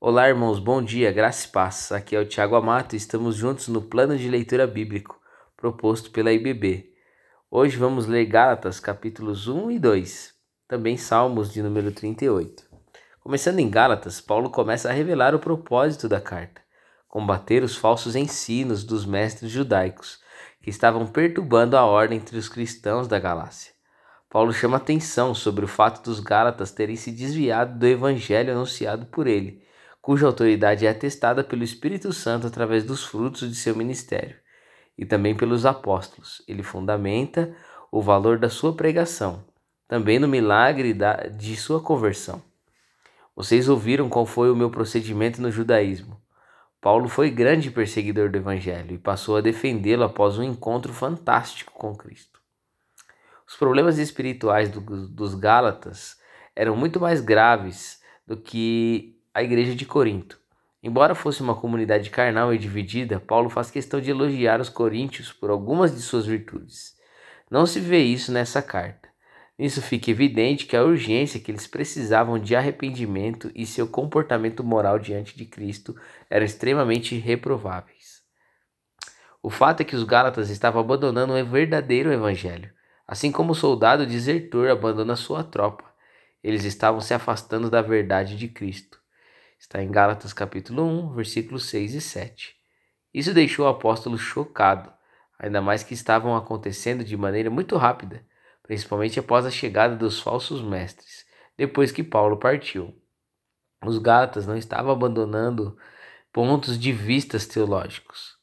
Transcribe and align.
Olá, 0.00 0.28
irmãos, 0.28 0.60
bom 0.60 0.80
dia, 0.80 1.10
graça 1.10 1.48
e 1.48 1.50
paz. 1.50 1.90
Aqui 1.90 2.14
é 2.14 2.20
o 2.20 2.24
Tiago 2.24 2.54
Amato 2.54 2.92
e 2.92 2.96
estamos 2.96 3.34
juntos 3.34 3.66
no 3.66 3.82
plano 3.82 4.16
de 4.16 4.28
leitura 4.28 4.64
bíblico 4.64 5.20
proposto 5.56 6.12
pela 6.12 6.32
IBB. 6.32 6.92
Hoje 7.50 7.76
vamos 7.76 8.06
ler 8.06 8.24
Gálatas, 8.26 8.78
capítulos 8.78 9.48
1 9.48 9.72
e 9.72 9.78
2, 9.80 10.34
também 10.68 10.96
Salmos 10.96 11.52
de 11.52 11.60
número 11.64 11.90
38. 11.90 12.62
Começando 13.18 13.58
em 13.58 13.68
Gálatas, 13.68 14.20
Paulo 14.20 14.50
começa 14.50 14.88
a 14.88 14.92
revelar 14.92 15.34
o 15.34 15.40
propósito 15.40 16.08
da 16.08 16.20
carta: 16.20 16.62
combater 17.08 17.64
os 17.64 17.76
falsos 17.76 18.14
ensinos 18.14 18.84
dos 18.84 19.04
mestres 19.04 19.50
judaicos 19.50 20.20
que 20.62 20.70
estavam 20.70 21.08
perturbando 21.08 21.76
a 21.76 21.84
ordem 21.84 22.18
entre 22.18 22.38
os 22.38 22.48
cristãos 22.48 23.08
da 23.08 23.18
Galácia. 23.18 23.72
Paulo 24.30 24.52
chama 24.52 24.76
atenção 24.76 25.34
sobre 25.34 25.64
o 25.64 25.68
fato 25.68 26.04
dos 26.04 26.20
Gálatas 26.20 26.70
terem 26.70 26.94
se 26.94 27.10
desviado 27.10 27.76
do 27.76 27.84
evangelho 27.84 28.52
anunciado 28.52 29.04
por 29.06 29.26
ele, 29.26 29.66
cuja 30.08 30.26
autoridade 30.26 30.86
é 30.86 30.88
atestada 30.88 31.44
pelo 31.44 31.62
Espírito 31.62 32.14
Santo 32.14 32.46
através 32.46 32.82
dos 32.82 33.04
frutos 33.04 33.46
de 33.46 33.54
seu 33.54 33.76
ministério, 33.76 34.36
e 34.96 35.04
também 35.04 35.36
pelos 35.36 35.66
apóstolos. 35.66 36.42
Ele 36.48 36.62
fundamenta 36.62 37.54
o 37.92 38.00
valor 38.00 38.38
da 38.38 38.48
sua 38.48 38.74
pregação, 38.74 39.44
também 39.86 40.18
no 40.18 40.26
milagre 40.26 40.96
de 41.36 41.54
sua 41.56 41.82
conversão. 41.82 42.40
Vocês 43.36 43.68
ouviram 43.68 44.08
qual 44.08 44.24
foi 44.24 44.50
o 44.50 44.56
meu 44.56 44.70
procedimento 44.70 45.42
no 45.42 45.50
judaísmo. 45.50 46.18
Paulo 46.80 47.06
foi 47.06 47.28
grande 47.28 47.70
perseguidor 47.70 48.30
do 48.30 48.38
Evangelho 48.38 48.94
e 48.94 48.98
passou 48.98 49.36
a 49.36 49.42
defendê-lo 49.42 50.04
após 50.04 50.38
um 50.38 50.42
encontro 50.42 50.94
fantástico 50.94 51.74
com 51.74 51.94
Cristo. 51.94 52.40
Os 53.46 53.56
problemas 53.56 53.98
espirituais 53.98 54.70
do, 54.70 54.80
dos 55.06 55.34
Gálatas 55.34 56.16
eram 56.56 56.74
muito 56.74 56.98
mais 56.98 57.20
graves 57.20 58.00
do 58.26 58.38
que 58.38 59.17
a 59.38 59.42
igreja 59.44 59.72
de 59.72 59.86
Corinto. 59.86 60.36
Embora 60.82 61.14
fosse 61.14 61.40
uma 61.42 61.54
comunidade 61.54 62.10
carnal 62.10 62.52
e 62.52 62.58
dividida, 62.58 63.20
Paulo 63.20 63.48
faz 63.48 63.70
questão 63.70 64.00
de 64.00 64.10
elogiar 64.10 64.60
os 64.60 64.68
coríntios 64.68 65.32
por 65.32 65.48
algumas 65.48 65.94
de 65.94 66.02
suas 66.02 66.26
virtudes. 66.26 66.96
Não 67.48 67.64
se 67.64 67.78
vê 67.78 68.00
isso 68.00 68.32
nessa 68.32 68.60
carta. 68.60 69.08
Nisso 69.56 69.80
fica 69.80 70.10
evidente 70.10 70.66
que 70.66 70.76
a 70.76 70.82
urgência 70.82 71.38
que 71.38 71.52
eles 71.52 71.68
precisavam 71.68 72.36
de 72.36 72.56
arrependimento 72.56 73.48
e 73.54 73.64
seu 73.64 73.86
comportamento 73.86 74.64
moral 74.64 74.98
diante 74.98 75.36
de 75.36 75.44
Cristo 75.44 75.94
eram 76.28 76.44
extremamente 76.44 77.16
reprováveis. 77.16 78.22
O 79.40 79.50
fato 79.50 79.82
é 79.82 79.84
que 79.84 79.94
os 79.94 80.02
Gálatas 80.02 80.50
estavam 80.50 80.80
abandonando 80.80 81.32
o 81.32 81.46
verdadeiro 81.46 82.12
evangelho. 82.12 82.72
Assim 83.06 83.30
como 83.30 83.52
o 83.52 83.54
soldado 83.54 84.04
desertor 84.04 84.68
abandona 84.68 85.14
sua 85.14 85.44
tropa, 85.44 85.84
eles 86.42 86.64
estavam 86.64 87.00
se 87.00 87.14
afastando 87.14 87.70
da 87.70 87.80
verdade 87.80 88.36
de 88.36 88.48
Cristo. 88.48 88.97
Está 89.58 89.82
em 89.82 89.90
Gálatas 89.90 90.32
capítulo 90.32 90.84
1, 90.84 91.14
versículos 91.14 91.68
6 91.68 91.94
e 91.94 92.00
7. 92.00 92.56
Isso 93.12 93.34
deixou 93.34 93.66
o 93.66 93.68
apóstolo 93.68 94.16
chocado, 94.16 94.92
ainda 95.38 95.60
mais 95.60 95.82
que 95.82 95.94
estavam 95.94 96.36
acontecendo 96.36 97.04
de 97.04 97.16
maneira 97.16 97.50
muito 97.50 97.76
rápida, 97.76 98.24
principalmente 98.62 99.18
após 99.18 99.44
a 99.44 99.50
chegada 99.50 99.96
dos 99.96 100.20
falsos 100.20 100.62
mestres, 100.62 101.26
depois 101.56 101.90
que 101.90 102.04
Paulo 102.04 102.36
partiu. 102.36 102.94
Os 103.84 103.98
Gálatas 103.98 104.46
não 104.46 104.56
estavam 104.56 104.92
abandonando 104.92 105.76
pontos 106.32 106.78
de 106.78 106.92
vistas 106.92 107.46
teológicos 107.46 108.38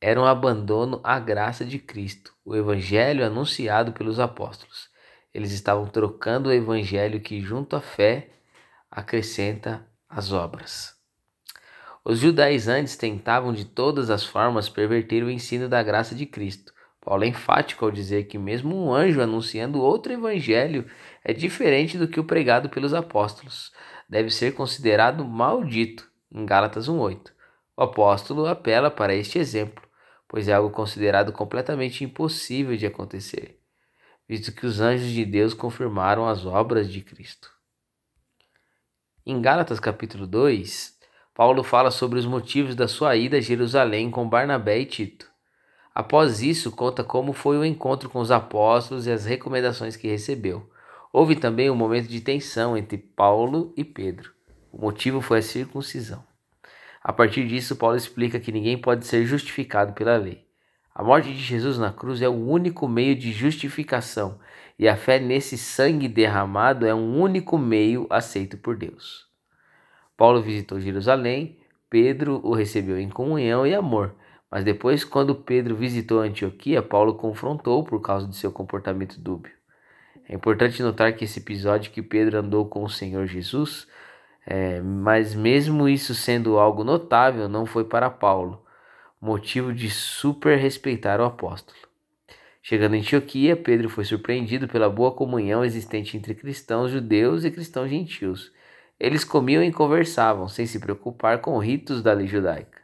era 0.00 0.20
um 0.20 0.26
abandono 0.26 1.00
à 1.02 1.18
graça 1.18 1.64
de 1.64 1.78
Cristo, 1.78 2.34
o 2.44 2.54
evangelho 2.54 3.24
anunciado 3.24 3.92
pelos 3.92 4.20
apóstolos. 4.20 4.90
Eles 5.32 5.52
estavam 5.52 5.86
trocando 5.86 6.48
o 6.48 6.52
evangelho 6.52 7.20
que, 7.20 7.40
junto 7.40 7.76
à 7.76 7.80
fé, 7.80 8.30
acrescenta 8.90 9.86
as 10.08 10.32
obras. 10.32 10.94
Os 12.04 12.18
judaizantes 12.18 12.96
tentavam 12.96 13.52
de 13.52 13.64
todas 13.64 14.10
as 14.10 14.24
formas 14.24 14.68
perverter 14.68 15.24
o 15.24 15.30
ensino 15.30 15.68
da 15.68 15.82
graça 15.82 16.14
de 16.14 16.26
Cristo. 16.26 16.72
Paulo 17.00 17.24
é 17.24 17.28
enfático 17.28 17.84
ao 17.84 17.90
dizer 17.90 18.24
que, 18.24 18.38
mesmo 18.38 18.76
um 18.76 18.92
anjo 18.92 19.20
anunciando 19.20 19.80
outro 19.80 20.12
evangelho, 20.12 20.86
é 21.24 21.32
diferente 21.32 21.98
do 21.98 22.08
que 22.08 22.20
o 22.20 22.24
pregado 22.24 22.68
pelos 22.68 22.94
apóstolos. 22.94 23.72
Deve 24.08 24.30
ser 24.30 24.54
considerado 24.54 25.24
maldito, 25.24 26.08
em 26.32 26.44
Gálatas 26.44 26.88
1,8. 26.88 27.32
O 27.76 27.82
apóstolo 27.82 28.46
apela 28.46 28.90
para 28.90 29.14
este 29.14 29.38
exemplo 29.38 29.86
pois 30.28 30.48
é 30.48 30.52
algo 30.52 30.70
considerado 30.70 31.32
completamente 31.32 32.04
impossível 32.04 32.76
de 32.76 32.86
acontecer, 32.86 33.60
visto 34.28 34.52
que 34.52 34.66
os 34.66 34.80
anjos 34.80 35.08
de 35.08 35.24
Deus 35.24 35.54
confirmaram 35.54 36.28
as 36.28 36.44
obras 36.44 36.90
de 36.90 37.00
Cristo. 37.00 37.55
Em 39.28 39.42
Gálatas 39.42 39.80
capítulo 39.80 40.24
2, 40.24 40.96
Paulo 41.34 41.64
fala 41.64 41.90
sobre 41.90 42.16
os 42.16 42.24
motivos 42.24 42.76
da 42.76 42.86
sua 42.86 43.16
ida 43.16 43.38
a 43.38 43.40
Jerusalém 43.40 44.08
com 44.08 44.28
Barnabé 44.28 44.78
e 44.78 44.86
Tito. 44.86 45.28
Após 45.92 46.42
isso, 46.42 46.70
conta 46.70 47.02
como 47.02 47.32
foi 47.32 47.58
o 47.58 47.64
encontro 47.64 48.08
com 48.08 48.20
os 48.20 48.30
apóstolos 48.30 49.04
e 49.04 49.10
as 49.10 49.24
recomendações 49.24 49.96
que 49.96 50.06
recebeu. 50.06 50.70
Houve 51.12 51.34
também 51.34 51.68
um 51.68 51.74
momento 51.74 52.06
de 52.06 52.20
tensão 52.20 52.76
entre 52.76 52.98
Paulo 52.98 53.74
e 53.76 53.82
Pedro. 53.82 54.30
O 54.70 54.80
motivo 54.80 55.20
foi 55.20 55.40
a 55.40 55.42
circuncisão. 55.42 56.22
A 57.02 57.12
partir 57.12 57.48
disso, 57.48 57.74
Paulo 57.74 57.96
explica 57.96 58.38
que 58.38 58.52
ninguém 58.52 58.78
pode 58.78 59.08
ser 59.08 59.24
justificado 59.24 59.92
pela 59.92 60.16
lei. 60.16 60.45
A 60.98 61.04
morte 61.04 61.28
de 61.28 61.38
Jesus 61.38 61.76
na 61.76 61.92
cruz 61.92 62.22
é 62.22 62.28
o 62.28 62.32
único 62.32 62.88
meio 62.88 63.14
de 63.14 63.30
justificação 63.30 64.38
e 64.78 64.88
a 64.88 64.96
fé 64.96 65.18
nesse 65.18 65.58
sangue 65.58 66.08
derramado 66.08 66.86
é 66.86 66.94
um 66.94 67.20
único 67.20 67.58
meio 67.58 68.06
aceito 68.08 68.56
por 68.56 68.78
Deus. 68.78 69.26
Paulo 70.16 70.40
visitou 70.40 70.80
Jerusalém, 70.80 71.58
Pedro 71.90 72.40
o 72.42 72.54
recebeu 72.54 72.98
em 72.98 73.10
comunhão 73.10 73.66
e 73.66 73.74
amor, 73.74 74.14
mas 74.50 74.64
depois, 74.64 75.04
quando 75.04 75.34
Pedro 75.34 75.76
visitou 75.76 76.20
Antioquia, 76.20 76.80
Paulo 76.80 77.16
confrontou 77.16 77.84
por 77.84 78.00
causa 78.00 78.26
de 78.26 78.34
seu 78.34 78.50
comportamento 78.50 79.20
dúbio. 79.20 79.52
É 80.26 80.34
importante 80.34 80.82
notar 80.82 81.12
que 81.12 81.26
esse 81.26 81.40
episódio 81.40 81.92
que 81.92 82.00
Pedro 82.00 82.38
andou 82.38 82.70
com 82.70 82.82
o 82.82 82.88
Senhor 82.88 83.26
Jesus 83.26 83.86
é, 84.46 84.80
mas 84.80 85.34
mesmo 85.34 85.86
isso 85.86 86.14
sendo 86.14 86.58
algo 86.58 86.84
notável, 86.84 87.50
não 87.50 87.66
foi 87.66 87.84
para 87.84 88.08
Paulo, 88.08 88.62
motivo 89.20 89.72
de 89.72 89.90
super 89.90 90.58
respeitar 90.58 91.20
o 91.20 91.24
apóstolo. 91.24 91.78
Chegando 92.62 92.96
em 92.96 93.00
Antioquia, 93.00 93.56
Pedro 93.56 93.88
foi 93.88 94.04
surpreendido 94.04 94.66
pela 94.66 94.90
boa 94.90 95.12
comunhão 95.12 95.64
existente 95.64 96.16
entre 96.16 96.34
cristãos 96.34 96.90
judeus 96.90 97.44
e 97.44 97.50
cristãos 97.50 97.88
gentios. 97.88 98.52
Eles 98.98 99.24
comiam 99.24 99.62
e 99.62 99.72
conversavam, 99.72 100.48
sem 100.48 100.66
se 100.66 100.80
preocupar 100.80 101.40
com 101.40 101.58
ritos 101.58 102.02
da 102.02 102.12
lei 102.12 102.26
judaica. 102.26 102.80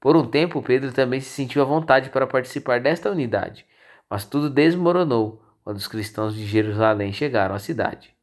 Por 0.00 0.16
um 0.16 0.26
tempo, 0.26 0.62
Pedro 0.62 0.92
também 0.92 1.20
se 1.20 1.30
sentiu 1.30 1.62
à 1.62 1.64
vontade 1.64 2.10
para 2.10 2.26
participar 2.26 2.80
desta 2.80 3.10
unidade, 3.10 3.64
mas 4.10 4.26
tudo 4.26 4.50
desmoronou 4.50 5.42
quando 5.64 5.78
os 5.78 5.88
cristãos 5.88 6.34
de 6.34 6.44
Jerusalém 6.44 7.12
chegaram 7.12 7.54
à 7.54 7.58
cidade. 7.58 8.13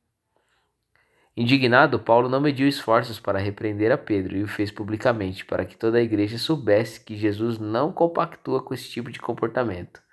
Indignado, 1.41 1.97
Paulo 1.97 2.29
não 2.29 2.39
mediu 2.39 2.67
esforços 2.67 3.19
para 3.19 3.39
repreender 3.39 3.91
a 3.91 3.97
Pedro 3.97 4.37
e 4.37 4.43
o 4.43 4.47
fez 4.47 4.69
publicamente, 4.69 5.43
para 5.43 5.65
que 5.65 5.75
toda 5.75 5.97
a 5.97 6.01
igreja 6.01 6.37
soubesse 6.37 7.03
que 7.03 7.17
Jesus 7.17 7.57
não 7.57 7.91
compactua 7.91 8.61
com 8.61 8.75
esse 8.75 8.87
tipo 8.87 9.11
de 9.11 9.19
comportamento. 9.19 10.03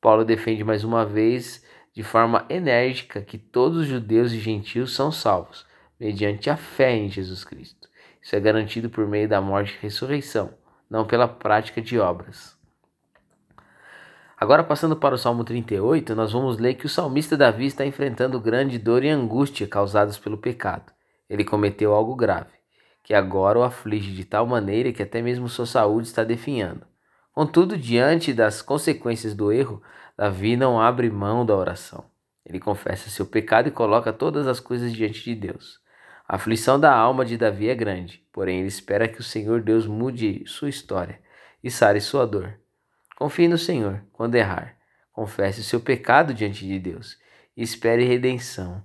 Paulo 0.00 0.24
defende 0.24 0.64
mais 0.64 0.82
uma 0.82 1.06
vez, 1.06 1.64
de 1.94 2.02
forma 2.02 2.44
enérgica, 2.50 3.20
que 3.20 3.38
todos 3.38 3.78
os 3.78 3.86
judeus 3.86 4.32
e 4.32 4.40
gentios 4.40 4.96
são 4.96 5.12
salvos, 5.12 5.64
mediante 5.98 6.50
a 6.50 6.56
fé 6.56 6.92
em 6.92 7.08
Jesus 7.08 7.44
Cristo. 7.44 7.88
Isso 8.20 8.34
é 8.34 8.40
garantido 8.40 8.90
por 8.90 9.06
meio 9.06 9.28
da 9.28 9.40
morte 9.40 9.76
e 9.78 9.82
ressurreição, 9.82 10.52
não 10.90 11.06
pela 11.06 11.28
prática 11.28 11.80
de 11.80 12.00
obras. 12.00 12.57
Agora, 14.40 14.62
passando 14.62 14.94
para 14.94 15.16
o 15.16 15.18
Salmo 15.18 15.42
38, 15.42 16.14
nós 16.14 16.30
vamos 16.32 16.58
ler 16.58 16.74
que 16.74 16.86
o 16.86 16.88
salmista 16.88 17.36
Davi 17.36 17.66
está 17.66 17.84
enfrentando 17.84 18.40
grande 18.40 18.78
dor 18.78 19.02
e 19.02 19.08
angústia 19.08 19.66
causadas 19.66 20.16
pelo 20.16 20.38
pecado. 20.38 20.92
Ele 21.28 21.44
cometeu 21.44 21.92
algo 21.92 22.14
grave, 22.14 22.52
que 23.02 23.14
agora 23.14 23.58
o 23.58 23.64
aflige 23.64 24.12
de 24.12 24.24
tal 24.24 24.46
maneira 24.46 24.92
que 24.92 25.02
até 25.02 25.20
mesmo 25.20 25.48
sua 25.48 25.66
saúde 25.66 26.06
está 26.06 26.22
definhando. 26.22 26.86
Contudo, 27.32 27.76
diante 27.76 28.32
das 28.32 28.62
consequências 28.62 29.34
do 29.34 29.50
erro, 29.50 29.82
Davi 30.16 30.56
não 30.56 30.80
abre 30.80 31.10
mão 31.10 31.44
da 31.44 31.56
oração. 31.56 32.04
Ele 32.46 32.60
confessa 32.60 33.10
seu 33.10 33.26
pecado 33.26 33.66
e 33.66 33.72
coloca 33.72 34.12
todas 34.12 34.46
as 34.46 34.60
coisas 34.60 34.92
diante 34.92 35.24
de 35.24 35.34
Deus. 35.34 35.80
A 36.28 36.36
aflição 36.36 36.78
da 36.78 36.94
alma 36.94 37.24
de 37.24 37.36
Davi 37.36 37.68
é 37.68 37.74
grande, 37.74 38.24
porém 38.32 38.60
ele 38.60 38.68
espera 38.68 39.08
que 39.08 39.18
o 39.18 39.24
Senhor 39.24 39.60
Deus 39.62 39.84
mude 39.84 40.44
sua 40.46 40.68
história 40.68 41.20
e 41.62 41.70
sare 41.72 42.00
sua 42.00 42.24
dor. 42.24 42.54
Confie 43.18 43.48
no 43.48 43.58
Senhor 43.58 44.00
quando 44.12 44.36
errar. 44.36 44.76
Confesse 45.12 45.60
o 45.60 45.64
seu 45.64 45.80
pecado 45.80 46.32
diante 46.32 46.64
de 46.64 46.78
Deus 46.78 47.18
e 47.56 47.64
espere 47.64 48.04
redenção 48.04 48.80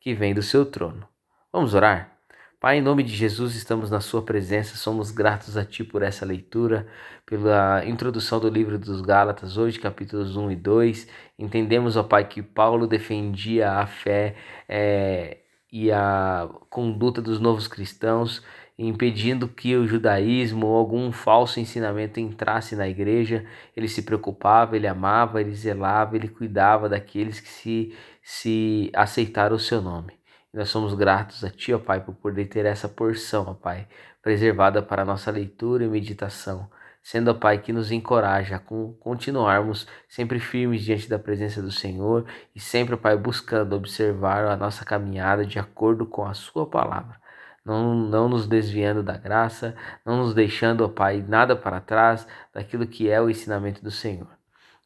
que 0.00 0.12
vem 0.12 0.34
do 0.34 0.42
seu 0.42 0.66
trono. 0.66 1.06
Vamos 1.52 1.72
orar? 1.72 2.18
Pai, 2.58 2.78
em 2.78 2.82
nome 2.82 3.04
de 3.04 3.14
Jesus, 3.14 3.54
estamos 3.54 3.88
na 3.88 4.00
Sua 4.00 4.22
presença, 4.22 4.76
somos 4.76 5.12
gratos 5.12 5.56
a 5.56 5.64
Ti 5.64 5.84
por 5.84 6.02
essa 6.02 6.26
leitura, 6.26 6.88
pela 7.24 7.84
introdução 7.86 8.40
do 8.40 8.48
livro 8.48 8.76
dos 8.76 9.00
Gálatas, 9.00 9.56
hoje, 9.56 9.78
capítulos 9.78 10.36
1 10.36 10.50
e 10.50 10.56
2. 10.56 11.08
Entendemos, 11.38 11.96
ó 11.96 12.02
Pai, 12.02 12.26
que 12.26 12.42
Paulo 12.42 12.88
defendia 12.88 13.70
a 13.70 13.86
fé 13.86 14.34
é, 14.68 15.42
e 15.78 15.92
a 15.92 16.48
conduta 16.70 17.20
dos 17.20 17.38
novos 17.38 17.68
cristãos, 17.68 18.42
impedindo 18.78 19.46
que 19.46 19.76
o 19.76 19.86
judaísmo 19.86 20.66
ou 20.66 20.74
algum 20.74 21.12
falso 21.12 21.60
ensinamento 21.60 22.18
entrasse 22.18 22.74
na 22.74 22.88
igreja. 22.88 23.44
Ele 23.76 23.86
se 23.86 24.00
preocupava, 24.00 24.74
ele 24.74 24.86
amava, 24.86 25.38
ele 25.38 25.54
zelava, 25.54 26.16
ele 26.16 26.28
cuidava 26.28 26.88
daqueles 26.88 27.40
que 27.40 27.48
se, 27.50 27.94
se 28.22 28.90
aceitaram 28.94 29.56
o 29.56 29.58
seu 29.58 29.82
nome. 29.82 30.14
Nós 30.50 30.70
somos 30.70 30.94
gratos 30.94 31.44
a 31.44 31.50
Ti, 31.50 31.74
ó 31.74 31.78
Pai, 31.78 32.00
por 32.00 32.14
poder 32.14 32.46
ter 32.46 32.64
essa 32.64 32.88
porção, 32.88 33.44
ó 33.46 33.52
Pai, 33.52 33.86
preservada 34.22 34.82
para 34.82 35.02
a 35.02 35.04
nossa 35.04 35.30
leitura 35.30 35.84
e 35.84 35.88
meditação 35.88 36.70
sendo, 37.06 37.30
ó 37.30 37.34
Pai, 37.34 37.58
que 37.58 37.72
nos 37.72 37.92
encoraja 37.92 38.56
a 38.56 38.58
continuarmos 38.98 39.86
sempre 40.08 40.40
firmes 40.40 40.82
diante 40.82 41.08
da 41.08 41.20
presença 41.20 41.62
do 41.62 41.70
Senhor 41.70 42.26
e 42.52 42.58
sempre, 42.58 42.96
ó 42.96 42.98
Pai, 42.98 43.16
buscando 43.16 43.76
observar 43.76 44.44
a 44.44 44.56
nossa 44.56 44.84
caminhada 44.84 45.46
de 45.46 45.56
acordo 45.56 46.04
com 46.04 46.24
a 46.24 46.34
Sua 46.34 46.66
palavra. 46.66 47.20
Não, 47.64 47.94
não 47.94 48.28
nos 48.28 48.48
desviando 48.48 49.04
da 49.04 49.16
graça, 49.16 49.76
não 50.04 50.16
nos 50.16 50.34
deixando, 50.34 50.84
ó 50.84 50.88
Pai, 50.88 51.24
nada 51.28 51.54
para 51.54 51.80
trás 51.80 52.26
daquilo 52.52 52.88
que 52.88 53.08
é 53.08 53.22
o 53.22 53.30
ensinamento 53.30 53.84
do 53.84 53.90
Senhor. 53.92 54.26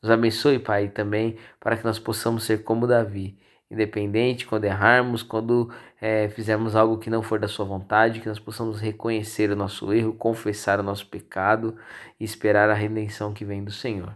Nos 0.02 0.10
abençoe, 0.10 0.58
Pai, 0.58 0.88
também 0.88 1.38
para 1.58 1.74
que 1.78 1.86
nós 1.86 1.98
possamos 1.98 2.44
ser 2.44 2.64
como 2.64 2.86
Davi 2.86 3.38
independente 3.70 4.46
quando 4.46 4.64
errarmos, 4.64 5.22
quando 5.22 5.72
é, 6.00 6.28
fizermos 6.30 6.74
algo 6.74 6.98
que 6.98 7.10
não 7.10 7.22
for 7.22 7.38
da 7.38 7.48
sua 7.48 7.64
vontade, 7.64 8.20
que 8.20 8.28
nós 8.28 8.38
possamos 8.38 8.80
reconhecer 8.80 9.50
o 9.50 9.56
nosso 9.56 9.92
erro, 9.92 10.12
confessar 10.14 10.80
o 10.80 10.82
nosso 10.82 11.06
pecado 11.06 11.76
e 12.18 12.24
esperar 12.24 12.68
a 12.68 12.74
redenção 12.74 13.32
que 13.32 13.44
vem 13.44 13.62
do 13.62 13.70
Senhor. 13.70 14.14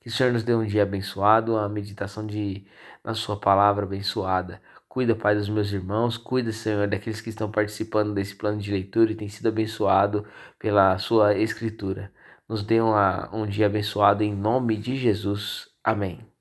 Que 0.00 0.08
o 0.08 0.12
Senhor 0.12 0.32
nos 0.32 0.42
dê 0.42 0.54
um 0.54 0.64
dia 0.64 0.82
abençoado, 0.82 1.56
a 1.56 1.68
meditação 1.68 2.26
de, 2.26 2.66
na 3.04 3.14
sua 3.14 3.38
palavra 3.38 3.84
abençoada. 3.84 4.60
Cuida, 4.88 5.14
Pai, 5.14 5.34
dos 5.34 5.48
meus 5.48 5.72
irmãos, 5.72 6.16
cuida, 6.16 6.52
Senhor, 6.52 6.88
daqueles 6.88 7.20
que 7.20 7.28
estão 7.28 7.50
participando 7.50 8.14
desse 8.14 8.34
plano 8.34 8.58
de 8.58 8.70
leitura 8.70 9.12
e 9.12 9.14
têm 9.14 9.28
sido 9.28 9.48
abençoado 9.48 10.24
pela 10.58 10.96
sua 10.98 11.36
escritura. 11.36 12.12
Nos 12.48 12.62
dê 12.62 12.80
uma, 12.80 13.28
um 13.34 13.46
dia 13.46 13.66
abençoado 13.66 14.22
em 14.22 14.34
nome 14.34 14.76
de 14.76 14.96
Jesus. 14.96 15.68
Amém. 15.84 16.35